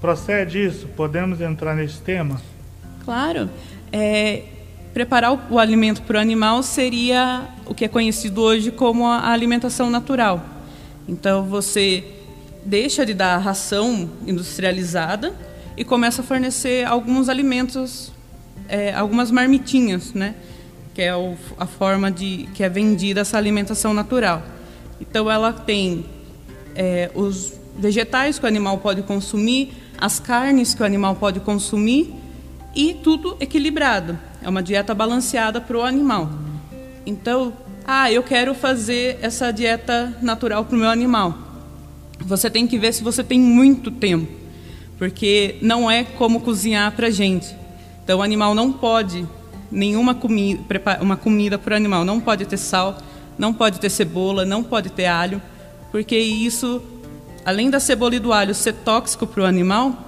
[0.00, 0.86] Procede isso?
[0.88, 2.40] Podemos entrar nesse tema?
[3.04, 3.50] Claro.
[3.90, 4.44] É,
[4.94, 9.30] preparar o, o alimento para o animal seria o que é conhecido hoje como a
[9.30, 10.44] alimentação natural.
[11.08, 12.04] Então você
[12.66, 15.32] deixa de dar ração industrializada
[15.76, 18.12] e começa a fornecer alguns alimentos,
[18.68, 20.34] é, algumas marmitinhas, né?
[20.92, 24.42] Que é o, a forma de que é vendida essa alimentação natural.
[25.00, 26.06] Então ela tem
[26.74, 32.12] é, os vegetais que o animal pode consumir, as carnes que o animal pode consumir
[32.74, 34.18] e tudo equilibrado.
[34.42, 36.30] É uma dieta balanceada para o animal.
[37.04, 37.52] Então,
[37.86, 41.45] ah, eu quero fazer essa dieta natural para o meu animal.
[42.20, 44.30] Você tem que ver se você tem muito tempo,
[44.98, 47.54] porque não é como cozinhar para gente.
[48.02, 49.26] Então, o animal não pode
[49.70, 50.62] nenhuma comida,
[51.00, 52.98] uma comida para o animal não pode ter sal,
[53.38, 55.42] não pode ter cebola, não pode ter alho,
[55.90, 56.82] porque isso,
[57.44, 60.04] além da cebola e do alho ser tóxico para o animal,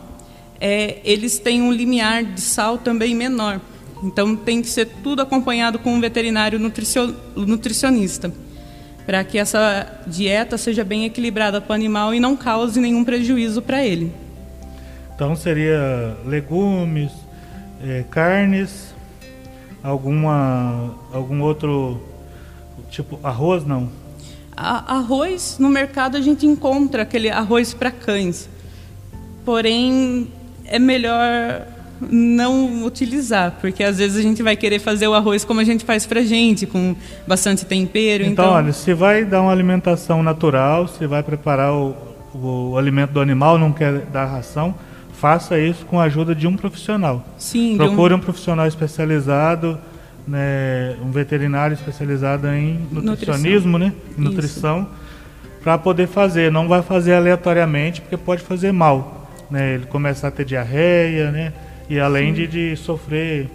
[0.60, 3.60] é, eles têm um limiar de sal também menor.
[4.02, 6.58] Então tem que ser tudo acompanhado com um veterinário
[7.36, 8.32] nutricionista,
[9.08, 13.62] para que essa dieta seja bem equilibrada para o animal e não cause nenhum prejuízo
[13.62, 14.12] para ele.
[15.14, 17.10] Então seria legumes,
[17.82, 18.94] é, carnes,
[19.82, 22.02] alguma algum outro
[22.90, 23.88] tipo arroz não?
[24.54, 28.46] A, arroz no mercado a gente encontra aquele arroz para cães,
[29.42, 30.30] porém
[30.66, 31.66] é melhor
[32.00, 35.84] não utilizar, porque às vezes a gente vai querer fazer o arroz como a gente
[35.84, 36.94] faz pra gente, com
[37.26, 38.22] bastante tempero.
[38.22, 38.54] Então, então...
[38.54, 41.96] olha, se vai dar uma alimentação natural, se vai preparar o,
[42.34, 44.74] o, o alimento do animal, não quer dar ração,
[45.12, 47.24] faça isso com a ajuda de um profissional.
[47.36, 48.18] Sim, Procure um...
[48.18, 49.78] um profissional especializado,
[50.26, 53.78] né, um veterinário especializado em nutricionismo, nutrição.
[53.78, 54.88] né, em nutrição,
[55.62, 56.52] para poder fazer.
[56.52, 59.28] Não vai fazer aleatoriamente, porque pode fazer mal.
[59.50, 61.52] Né, ele começar a ter diarreia, né,
[61.88, 63.48] e além de, de, sofrer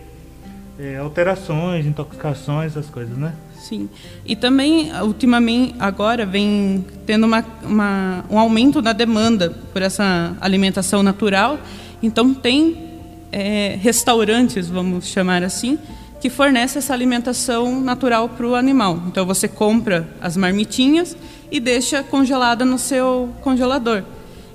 [0.80, 3.34] é, alterações, intoxicações, essas coisas, né?
[3.60, 3.88] Sim.
[4.26, 11.02] E também, ultimamente, agora vem tendo uma, uma, um aumento na demanda por essa alimentação
[11.02, 11.60] natural.
[12.02, 13.00] Então, tem
[13.32, 15.80] é, restaurantes, vamos chamar assim,
[16.20, 19.02] que fornecem essa alimentação natural para o animal.
[19.08, 21.16] Então, você compra as marmitinhas
[21.52, 24.04] e deixa congelada no seu congelador.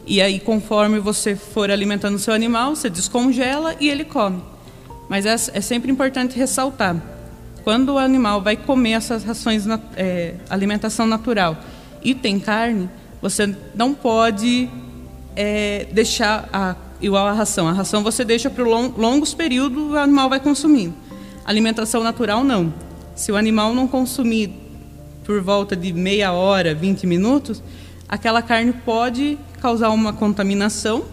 [0.08, 4.42] E aí, conforme você for alimentando o seu animal, você descongela e ele come.
[5.08, 6.96] Mas é, é sempre importante ressaltar
[7.68, 11.54] quando o animal vai comer essas rações, é, alimentação natural
[12.02, 12.88] e tem carne,
[13.20, 14.70] você não pode
[15.36, 17.68] é, deixar a, igual a ração.
[17.68, 20.94] A ração você deixa para long, longos períodos o animal vai consumindo.
[21.44, 22.72] Alimentação natural não.
[23.14, 24.50] Se o animal não consumir
[25.24, 27.62] por volta de meia hora, 20 minutos,
[28.08, 31.04] aquela carne pode causar uma contaminação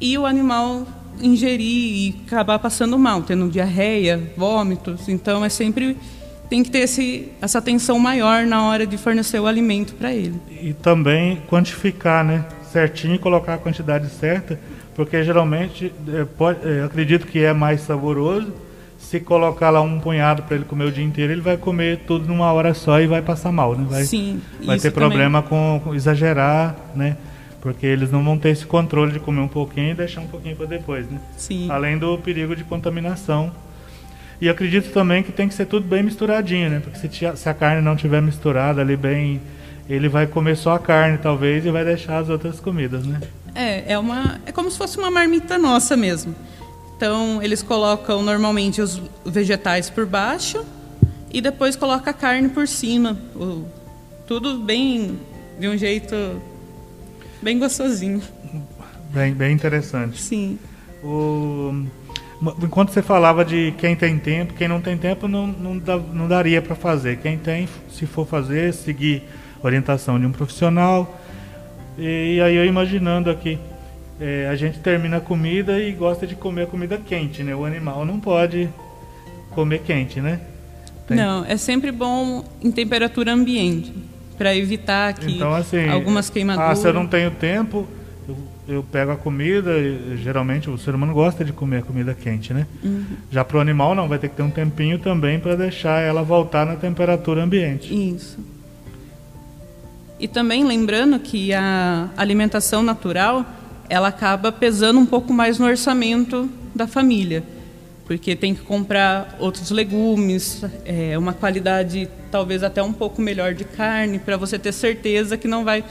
[0.00, 0.86] e o animal
[1.20, 5.08] ingerir e acabar passando mal, tendo diarreia, vômitos.
[5.08, 5.96] Então é sempre
[6.48, 10.40] tem que ter esse, essa atenção maior na hora de fornecer o alimento para ele.
[10.60, 14.58] E também quantificar, né, certinho, colocar a quantidade certa,
[14.94, 18.52] porque geralmente é, pode, é, acredito que é mais saboroso.
[18.98, 22.26] Se colocar lá um punhado para ele comer o dia inteiro, ele vai comer tudo
[22.26, 23.86] numa hora só e vai passar mal, né?
[23.88, 27.16] Vai, Sim, vai ter problema com, com exagerar, né?
[27.64, 30.54] Porque eles não vão ter esse controle de comer um pouquinho e deixar um pouquinho
[30.54, 31.18] para depois, né?
[31.34, 31.70] Sim.
[31.70, 33.50] Além do perigo de contaminação.
[34.38, 36.82] E acredito também que tem que ser tudo bem misturadinho, né?
[36.84, 39.40] Porque se, se a carne não tiver misturada ali bem,
[39.88, 43.18] ele vai comer só a carne talvez e vai deixar as outras comidas, né?
[43.54, 46.34] É, é uma é como se fosse uma marmita nossa mesmo.
[46.98, 50.62] Então, eles colocam normalmente os vegetais por baixo
[51.32, 53.16] e depois coloca a carne por cima.
[53.34, 53.64] O,
[54.26, 55.18] tudo bem
[55.58, 56.14] de um jeito
[57.44, 58.22] bem gostosinho.
[59.10, 60.20] Bem, bem interessante.
[60.20, 60.58] Sim.
[61.02, 61.84] O,
[62.62, 66.26] enquanto você falava de quem tem tempo, quem não tem tempo não, não, dá, não
[66.26, 67.18] daria para fazer.
[67.18, 69.22] Quem tem, se for fazer, seguir
[69.62, 71.20] orientação de um profissional.
[71.98, 73.58] E, e aí eu imaginando aqui,
[74.18, 77.54] é, a gente termina a comida e gosta de comer a comida quente, né?
[77.54, 78.70] O animal não pode
[79.50, 80.40] comer quente, né?
[81.06, 81.14] Tem...
[81.14, 83.92] Não, é sempre bom em temperatura ambiente
[84.36, 86.70] para evitar que então, assim, algumas queimaduras.
[86.70, 87.86] Ah, se eu não tenho tempo,
[88.28, 88.36] eu,
[88.68, 89.78] eu pego a comida.
[89.78, 92.66] E, geralmente o ser humano gosta de comer a comida quente, né?
[92.82, 93.04] Uhum.
[93.30, 96.22] Já para o animal não, vai ter que ter um tempinho também para deixar ela
[96.22, 97.92] voltar na temperatura ambiente.
[97.92, 98.38] Isso.
[100.18, 103.44] E também lembrando que a alimentação natural
[103.88, 107.42] ela acaba pesando um pouco mais no orçamento da família
[108.06, 113.64] porque tem que comprar outros legumes, é, uma qualidade talvez até um pouco melhor de
[113.64, 115.84] carne, para você ter certeza que não vai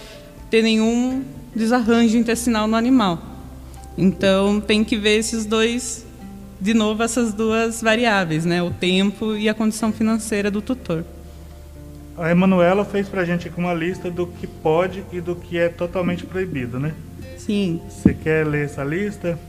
[0.49, 1.23] ter nenhum
[1.55, 3.19] desarranjo intestinal no animal.
[3.97, 6.05] Então tem que ver esses dois,
[6.59, 8.61] de novo, essas duas variáveis, né?
[8.61, 11.03] o tempo e a condição financeira do tutor.
[12.15, 15.57] A Emanuela fez para a gente aqui uma lista do que pode e do que
[15.57, 16.93] é totalmente proibido, né?
[17.37, 17.81] Sim.
[17.89, 19.39] Você quer ler essa lista?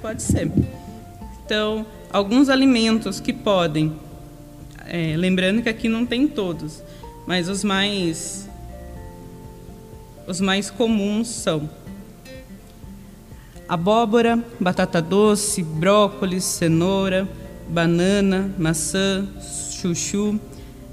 [0.00, 0.50] Pode ser.
[1.48, 3.94] Então, alguns alimentos que podem,
[4.84, 6.82] é, lembrando que aqui não tem todos,
[7.26, 8.46] mas os mais
[10.26, 11.70] os mais comuns são
[13.66, 17.26] abóbora, batata doce, brócolis, cenoura,
[17.66, 19.26] banana, maçã,
[19.70, 20.38] chuchu,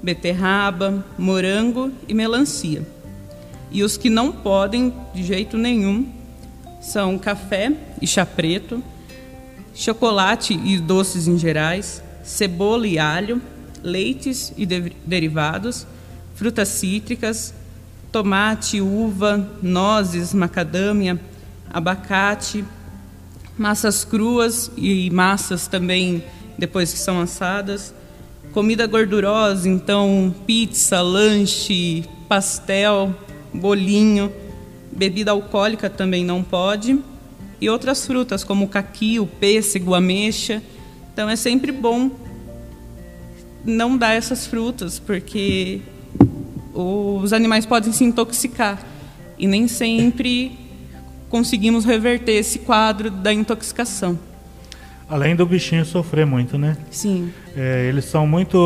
[0.02, 2.82] beterraba, morango e melancia.
[3.70, 6.10] E os que não podem de jeito nenhum
[6.80, 8.82] são café e chá preto,
[9.76, 13.40] chocolate e doces em gerais, cebola e alho,
[13.82, 15.86] leites e de derivados,
[16.34, 17.54] frutas cítricas,
[18.10, 21.20] tomate, uva, nozes, macadâmia,
[21.70, 22.64] abacate,
[23.56, 26.24] massas cruas e massas também
[26.56, 27.94] depois que são assadas,
[28.54, 33.14] comida gordurosa, então pizza, lanche, pastel,
[33.52, 34.32] bolinho,
[34.90, 36.98] bebida alcoólica também não pode
[37.60, 40.62] e outras frutas como o caqui, o pêssego, a ameixa.
[41.12, 42.10] Então é sempre bom
[43.64, 45.80] não dar essas frutas, porque
[46.72, 48.84] os animais podem se intoxicar
[49.38, 50.58] e nem sempre
[51.28, 54.18] conseguimos reverter esse quadro da intoxicação.
[55.08, 56.76] Além do bichinho sofrer muito, né?
[56.90, 57.32] Sim.
[57.56, 58.56] É, eles são muito.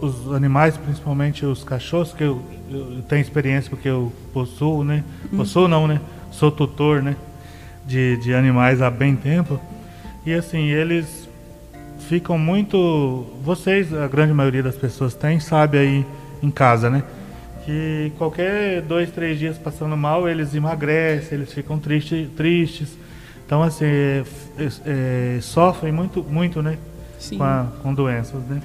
[0.00, 5.04] Os animais, principalmente os cachorros, que eu, eu tenho experiência porque eu possuo, né?
[5.32, 5.36] Hum.
[5.36, 6.00] Possuo não, né?
[6.32, 7.16] Sou tutor, né?
[7.88, 9.58] De, de animais há bem tempo.
[10.26, 11.28] E assim, eles
[12.08, 13.26] ficam muito.
[13.42, 16.06] Vocês, a grande maioria das pessoas tem, sabe aí
[16.42, 17.02] em casa, né?
[17.64, 22.96] Que qualquer dois, três dias passando mal, eles emagrecem, eles ficam triste, tristes
[23.48, 24.24] então, assim, é,
[24.84, 26.76] é, sofrem muito, muito, né?
[27.34, 28.60] Com, a, com doenças, né?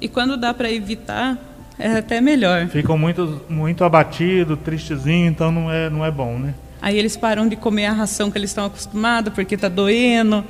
[0.00, 1.36] E quando dá para evitar,
[1.76, 2.68] é até melhor.
[2.68, 6.54] Ficam muito, muito abatidos, tristezinhos, então não é, não é bom, né?
[6.82, 10.44] Aí eles param de comer a ração que eles estão acostumados porque está doendo.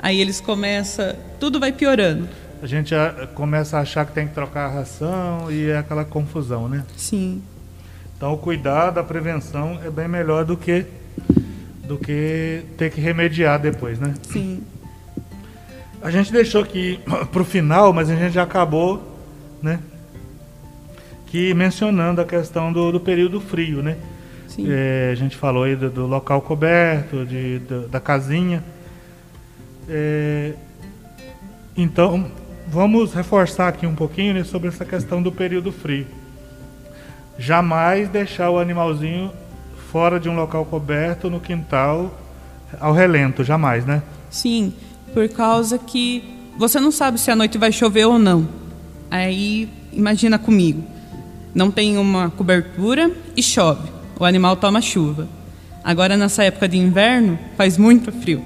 [0.00, 2.28] Aí eles começam, tudo vai piorando.
[2.60, 2.92] A gente
[3.36, 6.84] começa a achar que tem que trocar a ração e é aquela confusão, né?
[6.96, 7.40] Sim.
[8.16, 10.84] Então o cuidado, a prevenção é bem melhor do que
[11.84, 14.12] do que ter que remediar depois, né?
[14.22, 14.64] Sim.
[16.02, 16.98] A gente deixou aqui
[17.30, 19.16] para o final, mas a gente já acabou,
[19.62, 19.78] né?
[21.28, 23.96] Que mencionando a questão do, do período frio, né?
[24.66, 28.62] É, a gente falou aí do, do local coberto, de, do, da casinha.
[29.88, 30.54] É,
[31.76, 32.30] então,
[32.66, 36.06] vamos reforçar aqui um pouquinho né, sobre essa questão do período frio.
[37.38, 39.30] Jamais deixar o animalzinho
[39.90, 42.18] fora de um local coberto, no quintal,
[42.80, 44.02] ao relento, jamais, né?
[44.30, 44.72] Sim,
[45.12, 46.24] por causa que
[46.58, 48.48] você não sabe se a noite vai chover ou não.
[49.10, 50.82] Aí, imagina comigo.
[51.54, 53.95] Não tem uma cobertura e chove.
[54.18, 55.28] O animal toma chuva.
[55.84, 58.44] Agora, nessa época de inverno, faz muito frio.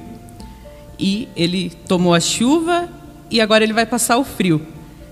[0.98, 2.88] E ele tomou a chuva
[3.30, 4.60] e agora ele vai passar o frio.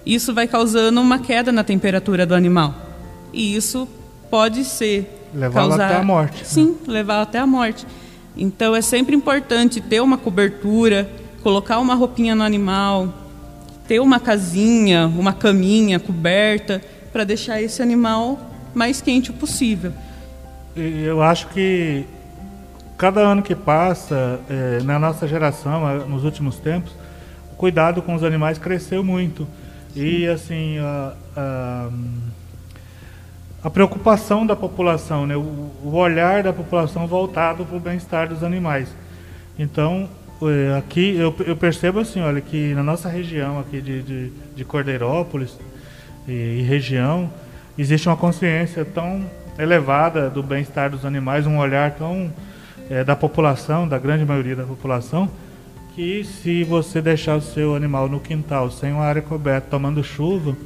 [0.05, 2.75] Isso vai causando uma queda na temperatura do animal.
[3.33, 3.88] E isso
[4.31, 5.87] pode ser Levar causar...
[5.87, 6.38] até a morte.
[6.38, 6.44] Né?
[6.44, 6.77] Sim, né?
[6.87, 7.87] levar até a morte.
[8.37, 11.09] Então é sempre importante ter uma cobertura,
[11.42, 13.12] colocar uma roupinha no animal,
[13.87, 18.38] ter uma casinha, uma caminha coberta para deixar esse animal
[18.75, 19.92] mais quente possível.
[20.81, 22.05] Eu acho que
[22.97, 26.93] cada ano que passa, é, na nossa geração, nos últimos tempos,
[27.53, 29.47] o cuidado com os animais cresceu muito.
[29.93, 30.01] Sim.
[30.01, 31.88] E assim, a, a
[33.62, 35.37] a preocupação da população, né?
[35.37, 38.88] o, o olhar da população voltado para o bem-estar dos animais.
[39.59, 40.09] Então,
[40.43, 44.64] é, aqui eu, eu, percebo assim, olha, que na nossa região aqui de, de, de
[44.64, 45.59] Cordeirópolis
[46.29, 47.31] e, e, região,
[47.77, 49.25] existe uma consciência tão
[49.59, 52.31] elevada do bem-estar dos animais, um olhar tão
[52.88, 55.29] é, da população, da grande maioria da população,
[55.94, 60.57] que se você deixar o seu animal no quintal, sem uma área coberta, tomando chuva,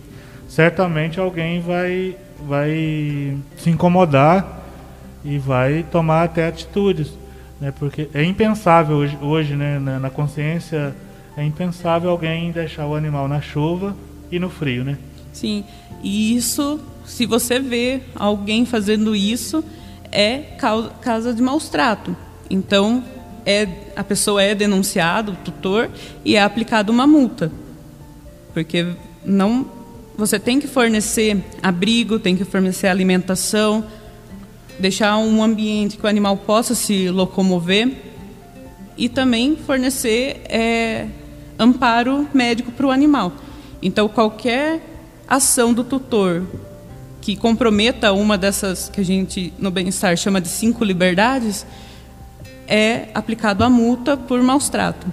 [0.47, 4.63] certamente alguém vai vai se incomodar
[5.25, 7.17] e vai tomar até atitudes,
[7.61, 7.73] né?
[7.79, 10.95] Porque é impensável hoje, hoje né, na, na consciência
[11.37, 13.97] é impensável alguém deixar o animal na chuva
[14.31, 14.99] e no frio, né?
[15.33, 15.65] Sim.
[16.03, 19.65] E isso, se você vê alguém fazendo isso,
[20.11, 20.57] é
[21.01, 22.17] causa de maus trato.
[22.51, 23.03] Então,
[23.45, 25.91] é, a pessoa é denunciada, o tutor,
[26.25, 27.51] e é aplicada uma multa.
[28.53, 28.87] Porque
[29.25, 29.67] não
[30.17, 33.85] você tem que fornecer abrigo, tem que fornecer alimentação,
[34.79, 37.91] deixar um ambiente que o animal possa se locomover
[38.97, 41.07] e também fornecer é,
[41.59, 43.33] amparo médico para o animal.
[43.81, 44.81] Então, qualquer
[45.27, 46.45] ação do tutor
[47.23, 51.65] que comprometa uma dessas que a gente no bem-estar chama de cinco liberdades
[52.67, 55.07] é aplicado a multa por maus trato.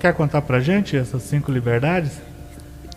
[0.00, 2.12] Quer contar para gente essas cinco liberdades?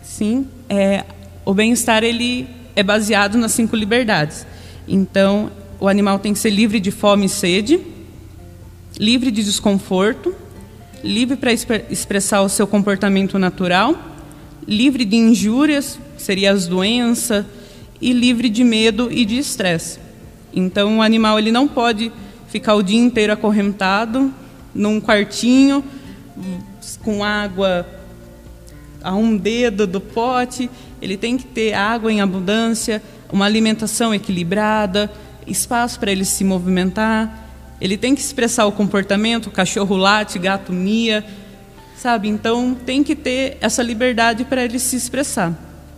[0.02, 1.04] Sim, é,
[1.44, 4.46] o bem-estar ele é baseado nas cinco liberdades.
[4.88, 7.78] Então, o animal tem que ser livre de fome e sede,
[8.98, 10.34] livre de desconforto,
[11.02, 13.94] livre para expressar o seu comportamento natural,
[14.66, 17.44] livre de injúrias, seria as doenças,
[18.04, 19.98] e livre de medo e de estresse.
[20.52, 22.12] Então, o animal ele não pode
[22.48, 24.32] ficar o dia inteiro acorrentado
[24.74, 25.84] num quartinho
[27.02, 27.86] com água
[29.02, 30.68] a um dedo do pote
[31.04, 35.12] ele tem que ter água em abundância, uma alimentação equilibrada,
[35.46, 37.46] espaço para ele se movimentar.
[37.78, 41.22] Ele tem que expressar o comportamento, cachorro late, gato mia,
[41.94, 42.28] sabe?
[42.28, 45.52] Então tem que ter essa liberdade para ele se expressar.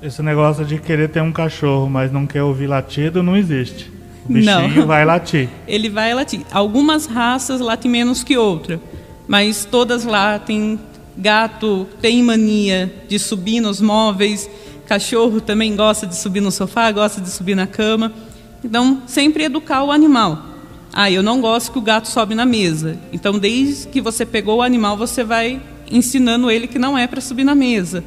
[0.07, 3.91] Esse negócio de querer ter um cachorro, mas não quer ouvir latido, não existe.
[4.25, 4.87] O bichinho não.
[4.87, 5.49] vai latir.
[5.67, 6.43] Ele vai latir.
[6.53, 8.81] Algumas raças latem menos que outra,
[9.27, 10.79] mas todas lá tem
[11.17, 14.49] gato tem mania de subir nos móveis,
[14.87, 18.13] cachorro também gosta de subir no sofá, gosta de subir na cama.
[18.63, 20.41] Então, sempre educar o animal.
[20.93, 22.97] Ah, eu não gosto que o gato sobe na mesa.
[23.13, 27.21] Então, desde que você pegou o animal, você vai ensinando ele que não é para
[27.21, 28.05] subir na mesa.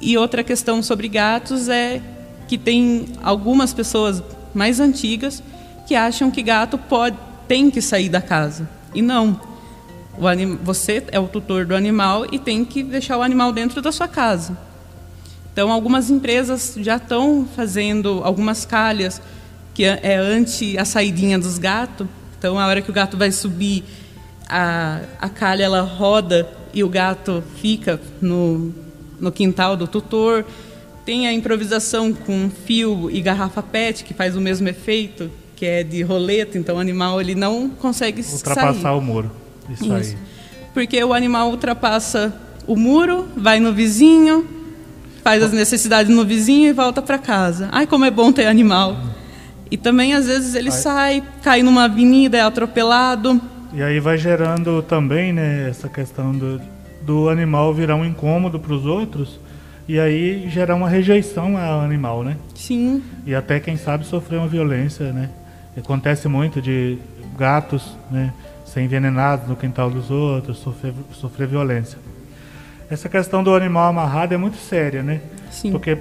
[0.00, 2.00] E outra questão sobre gatos é
[2.48, 4.22] que tem algumas pessoas
[4.54, 5.42] mais antigas
[5.86, 7.16] que acham que gato pode
[7.50, 8.68] tem que sair da casa.
[8.94, 9.40] E não.
[10.24, 13.90] Anim, você é o tutor do animal e tem que deixar o animal dentro da
[13.90, 14.56] sua casa.
[15.52, 19.20] Então, algumas empresas já estão fazendo algumas calhas
[19.74, 22.06] que é, é anti a saidinha dos gatos.
[22.38, 23.82] Então, a hora que o gato vai subir,
[24.48, 28.72] a, a calha ela roda e o gato fica no,
[29.20, 30.44] no quintal do tutor.
[31.04, 35.82] Tem a improvisação com fio e garrafa PET, que faz o mesmo efeito, que é
[35.82, 38.96] de roleta, então o animal ele não consegue ultrapassar sair.
[38.96, 39.30] o muro.
[39.68, 39.92] Isso, Isso.
[39.92, 40.16] aí.
[40.72, 42.34] Porque o animal ultrapassa
[42.66, 44.46] o muro, vai no vizinho,
[45.22, 47.68] faz as necessidades no vizinho e volta para casa.
[47.72, 48.96] Ai, como é bom ter animal.
[49.70, 53.40] E também às vezes ele sai, cai numa avenida, é atropelado.
[53.72, 56.60] E aí vai gerando também, né, essa questão do,
[57.02, 59.38] do animal virar um incômodo para os outros
[59.88, 62.36] e aí gerar uma rejeição ao animal, né?
[62.54, 63.02] Sim.
[63.26, 65.30] E até quem sabe sofrer uma violência, né?
[65.76, 66.98] Acontece muito de
[67.36, 68.32] gatos, né,
[68.66, 71.98] ser envenenados no quintal dos outros, sofrer, sofrer violência.
[72.90, 75.20] Essa questão do animal amarrado é muito séria, né?
[75.50, 75.72] Sim.
[75.72, 75.96] Porque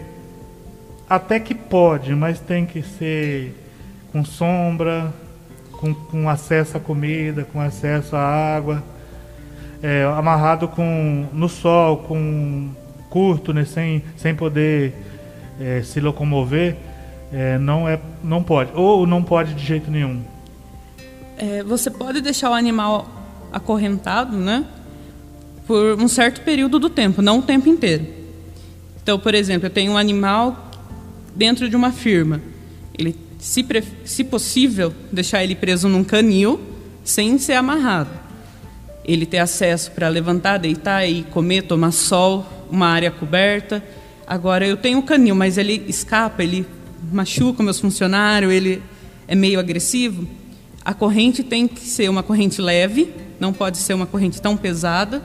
[1.09, 3.55] até que pode, mas tem que ser
[4.11, 5.13] com sombra,
[5.71, 8.83] com, com acesso à comida, com acesso à água,
[9.81, 12.69] é, amarrado com, no sol, com
[13.09, 14.93] curto, né, sem, sem poder
[15.59, 16.75] é, se locomover,
[17.31, 18.71] é, não, é, não pode.
[18.73, 20.21] Ou não pode de jeito nenhum.
[21.37, 23.07] É, você pode deixar o animal
[23.51, 24.65] acorrentado, né?
[25.65, 28.05] Por um certo período do tempo, não o tempo inteiro.
[29.01, 30.71] Então, por exemplo, eu tenho um animal
[31.35, 32.41] dentro de uma firma.
[32.97, 33.65] Ele, se,
[34.03, 36.59] se possível, deixar ele preso num canil
[37.03, 38.09] sem ser amarrado.
[39.09, 43.83] Ele ter acesso para levantar, deitar e comer, tomar sol, uma área coberta.
[44.27, 46.63] Agora, eu tenho o canil, mas ele escapa, ele
[47.11, 48.83] machuca meus funcionários, ele
[49.27, 50.27] é meio agressivo.
[50.85, 55.23] A corrente tem que ser uma corrente leve, não pode ser uma corrente tão pesada,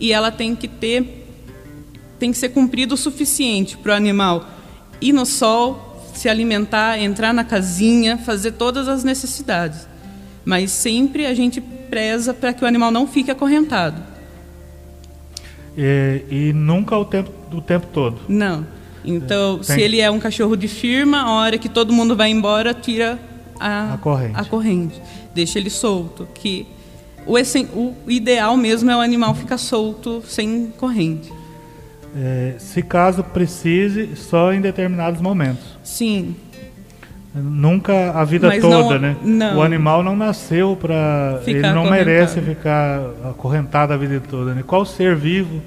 [0.00, 1.24] e ela tem que ter
[2.18, 4.48] tem que ser cumprido o suficiente para o animal
[5.02, 9.86] ir no sol, se alimentar, entrar na casinha, fazer todas as necessidades.
[10.42, 14.02] Mas sempre a gente preza para que o animal não fique acorrentado.
[15.76, 18.20] E, e nunca o tempo, o tempo todo?
[18.28, 18.66] Não.
[19.04, 19.76] Então, Tem.
[19.76, 23.18] se ele é um cachorro de firma, a hora que todo mundo vai embora, tira
[23.60, 24.32] a, a, corrente.
[24.34, 25.02] a corrente.
[25.34, 26.26] Deixa ele solto.
[26.34, 26.66] Que
[27.26, 31.32] o, o ideal mesmo é o animal ficar solto, sem corrente.
[32.16, 35.64] É, se caso precise, só em determinados momentos.
[35.84, 36.34] Sim.
[37.36, 39.16] Nunca a vida Mas toda, não, né?
[39.22, 39.58] Não.
[39.58, 41.40] O animal não nasceu para.
[41.46, 44.64] Ele não merece ficar acorrentado a vida toda, né?
[44.66, 45.62] Qual ser vivo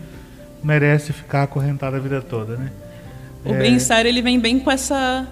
[0.64, 2.72] merece ficar acorrentado a vida toda, né?
[3.46, 3.58] O é...
[3.58, 5.28] bem-estar ele vem bem com essa,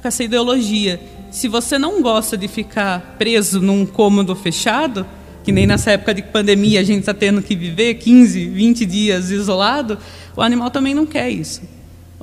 [0.00, 0.98] com essa ideologia.
[1.30, 5.06] Se você não gosta de ficar preso num cômodo fechado,
[5.44, 9.30] que nem nessa época de pandemia a gente está tendo que viver 15, 20 dias
[9.30, 9.98] isolado,
[10.36, 11.62] o animal também não quer isso.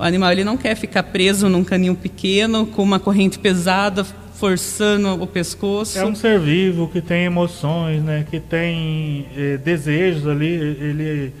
[0.00, 5.22] O animal ele não quer ficar preso num caninho pequeno com uma corrente pesada forçando
[5.22, 5.98] o pescoço.
[5.98, 8.24] É um ser vivo que tem emoções, né?
[8.30, 10.46] Que tem eh, desejos ali.
[10.46, 11.34] Ele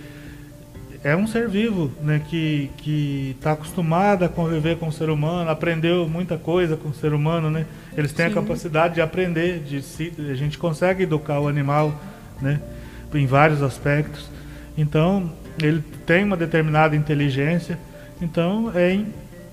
[1.02, 2.20] é um ser vivo, né?
[2.28, 6.94] Que que está acostumado a conviver com o ser humano, aprendeu muita coisa com o
[6.94, 7.64] ser humano, né?
[7.96, 8.32] Eles têm Sim.
[8.32, 11.98] a capacidade de aprender, de se, a gente consegue educar o animal,
[12.42, 12.60] né?
[13.14, 14.28] Em vários aspectos.
[14.76, 15.32] Então
[15.62, 17.78] ele tem uma determinada inteligência,
[18.20, 19.00] então é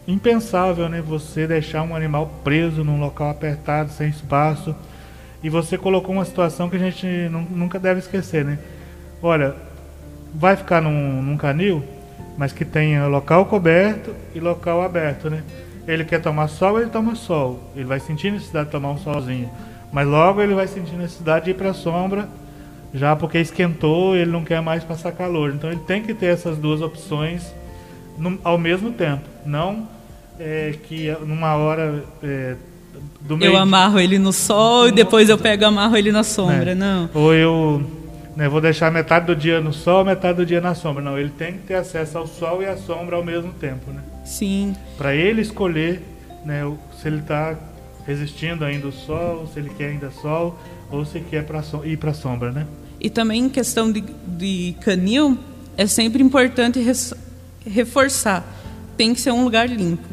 [0.07, 4.75] impensável, né, você deixar um animal preso num local apertado, sem espaço.
[5.43, 7.05] E você colocou uma situação que a gente
[7.51, 8.57] nunca deve esquecer, né?
[9.21, 9.55] Olha,
[10.33, 11.83] vai ficar num, num canil,
[12.37, 15.43] mas que tenha local coberto e local aberto, né?
[15.87, 17.71] Ele quer tomar sol, ele toma sol.
[17.75, 19.49] Ele vai sentir necessidade de tomar um solzinho.
[19.91, 22.27] Mas logo ele vai sentir necessidade de ir para a sombra
[22.93, 25.53] já porque esquentou, ele não quer mais passar calor.
[25.53, 27.53] Então ele tem que ter essas duas opções
[28.17, 29.87] no, ao mesmo tempo, não
[30.39, 32.55] é, que numa hora é,
[33.21, 36.23] do meio eu amarro ele no sol e depois eu pego e amarro ele na
[36.23, 36.75] sombra, é.
[36.75, 37.09] não.
[37.13, 37.83] Ou eu
[38.35, 41.03] né, vou deixar metade do dia no sol, metade do dia na sombra.
[41.03, 44.01] Não, ele tem que ter acesso ao sol e à sombra ao mesmo tempo, né?
[44.23, 44.75] Sim.
[44.97, 46.01] Para ele escolher,
[46.45, 46.61] né,
[47.01, 47.55] se ele está
[48.05, 50.57] resistindo ainda ao sol, se ele quer ainda sol
[50.91, 52.67] ou se quer pra so ir para a sombra, né?
[52.99, 55.37] E também em questão de, de canil,
[55.75, 56.79] é sempre importante
[57.67, 58.45] reforçar.
[58.95, 60.07] Tem que ser um lugar limpo.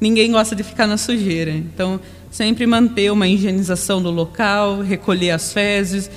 [0.00, 1.50] Ninguém gosta de ficar na sujeira.
[1.50, 6.10] Então, sempre manter uma higienização do local, recolher as fezes,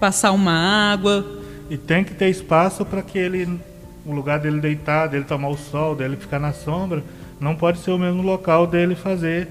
[0.00, 0.52] passar uma
[0.92, 1.26] água.
[1.70, 3.60] E tem que ter espaço para que ele,
[4.06, 7.04] o lugar dele deitar, dele tomar o sol, dele ficar na sombra,
[7.40, 9.48] não pode ser o mesmo local dele fazer,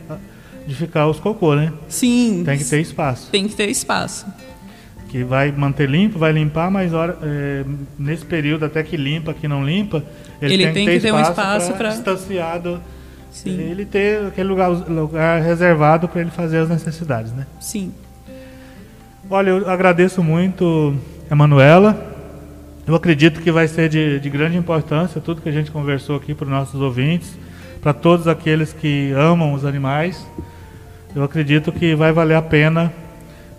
[0.65, 1.71] de ficar os cocô, né?
[1.87, 2.43] Sim.
[2.45, 3.29] Tem que ter espaço.
[3.31, 4.25] Tem que ter espaço.
[5.09, 7.63] Que vai manter limpo, vai limpar, mas hora, é,
[7.97, 10.03] nesse período até que limpa, que não limpa,
[10.41, 12.81] ele, ele tem, tem, que ter, que ter espaço um espaço para distanciado.
[13.31, 13.51] Sim.
[13.51, 17.45] Ele ter aquele lugar, lugar reservado para ele fazer as necessidades, né?
[17.59, 17.93] Sim.
[19.29, 20.95] Olha, eu agradeço muito
[21.29, 22.15] a Manuela.
[22.87, 26.33] Eu acredito que vai ser de, de grande importância tudo que a gente conversou aqui
[26.33, 27.37] para os nossos ouvintes,
[27.81, 30.25] para todos aqueles que amam os animais.
[31.15, 32.93] Eu acredito que vai valer a pena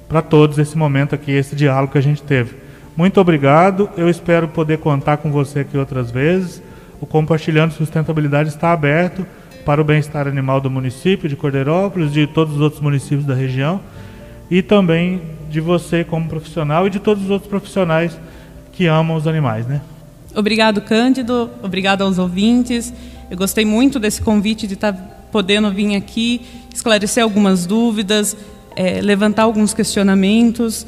[0.08, 2.56] para todos esse momento aqui, esse diálogo que a gente teve.
[2.96, 3.90] Muito obrigado.
[3.96, 6.62] Eu espero poder contar com você aqui outras vezes.
[7.00, 9.24] O Compartilhando Sustentabilidade está aberto
[9.64, 13.80] para o bem-estar animal do município de Cordeirópolis, de todos os outros municípios da região
[14.50, 18.18] e também de você como profissional e de todos os outros profissionais
[18.72, 19.80] que amam os animais, né?
[20.34, 21.50] Obrigado, Cândido.
[21.62, 22.92] Obrigado aos ouvintes.
[23.30, 24.92] Eu gostei muito desse convite de estar
[25.30, 26.42] podendo vir aqui,
[26.72, 28.36] esclarecer algumas dúvidas,
[28.76, 30.86] é, levantar alguns questionamentos.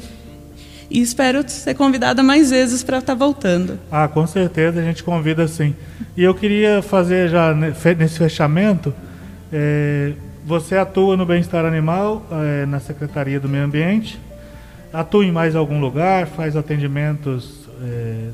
[0.89, 3.79] E espero ser convidada mais vezes para estar voltando.
[3.89, 5.73] Ah, com certeza a gente convida sim.
[6.17, 8.93] E eu queria fazer já nesse fechamento.
[9.53, 10.11] É,
[10.45, 14.19] você atua no bem-estar animal é, na Secretaria do Meio Ambiente.
[14.91, 16.27] Atua em mais algum lugar?
[16.27, 18.29] Faz atendimentos é,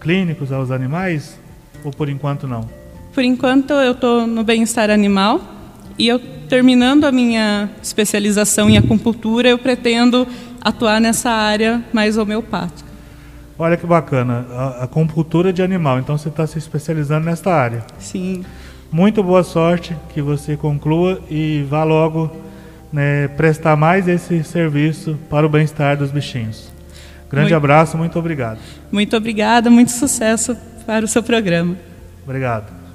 [0.00, 1.36] clínicos aos animais?
[1.82, 2.68] Ou por enquanto não?
[3.12, 5.55] Por enquanto eu estou no bem-estar animal
[5.98, 6.18] e eu
[6.48, 10.26] terminando a minha especialização em acupuntura, eu pretendo
[10.60, 12.88] atuar nessa área mais homeopática.
[13.58, 15.98] Olha que bacana, a acupuntura de animal.
[15.98, 17.84] Então você está se especializando nesta área.
[17.98, 18.44] Sim.
[18.92, 22.30] Muito boa sorte, que você conclua e vá logo
[22.92, 26.70] né, prestar mais esse serviço para o bem-estar dos bichinhos.
[27.30, 28.58] Grande muito, abraço, muito obrigado.
[28.92, 31.76] Muito obrigada, muito sucesso para o seu programa.
[32.24, 32.85] Obrigado.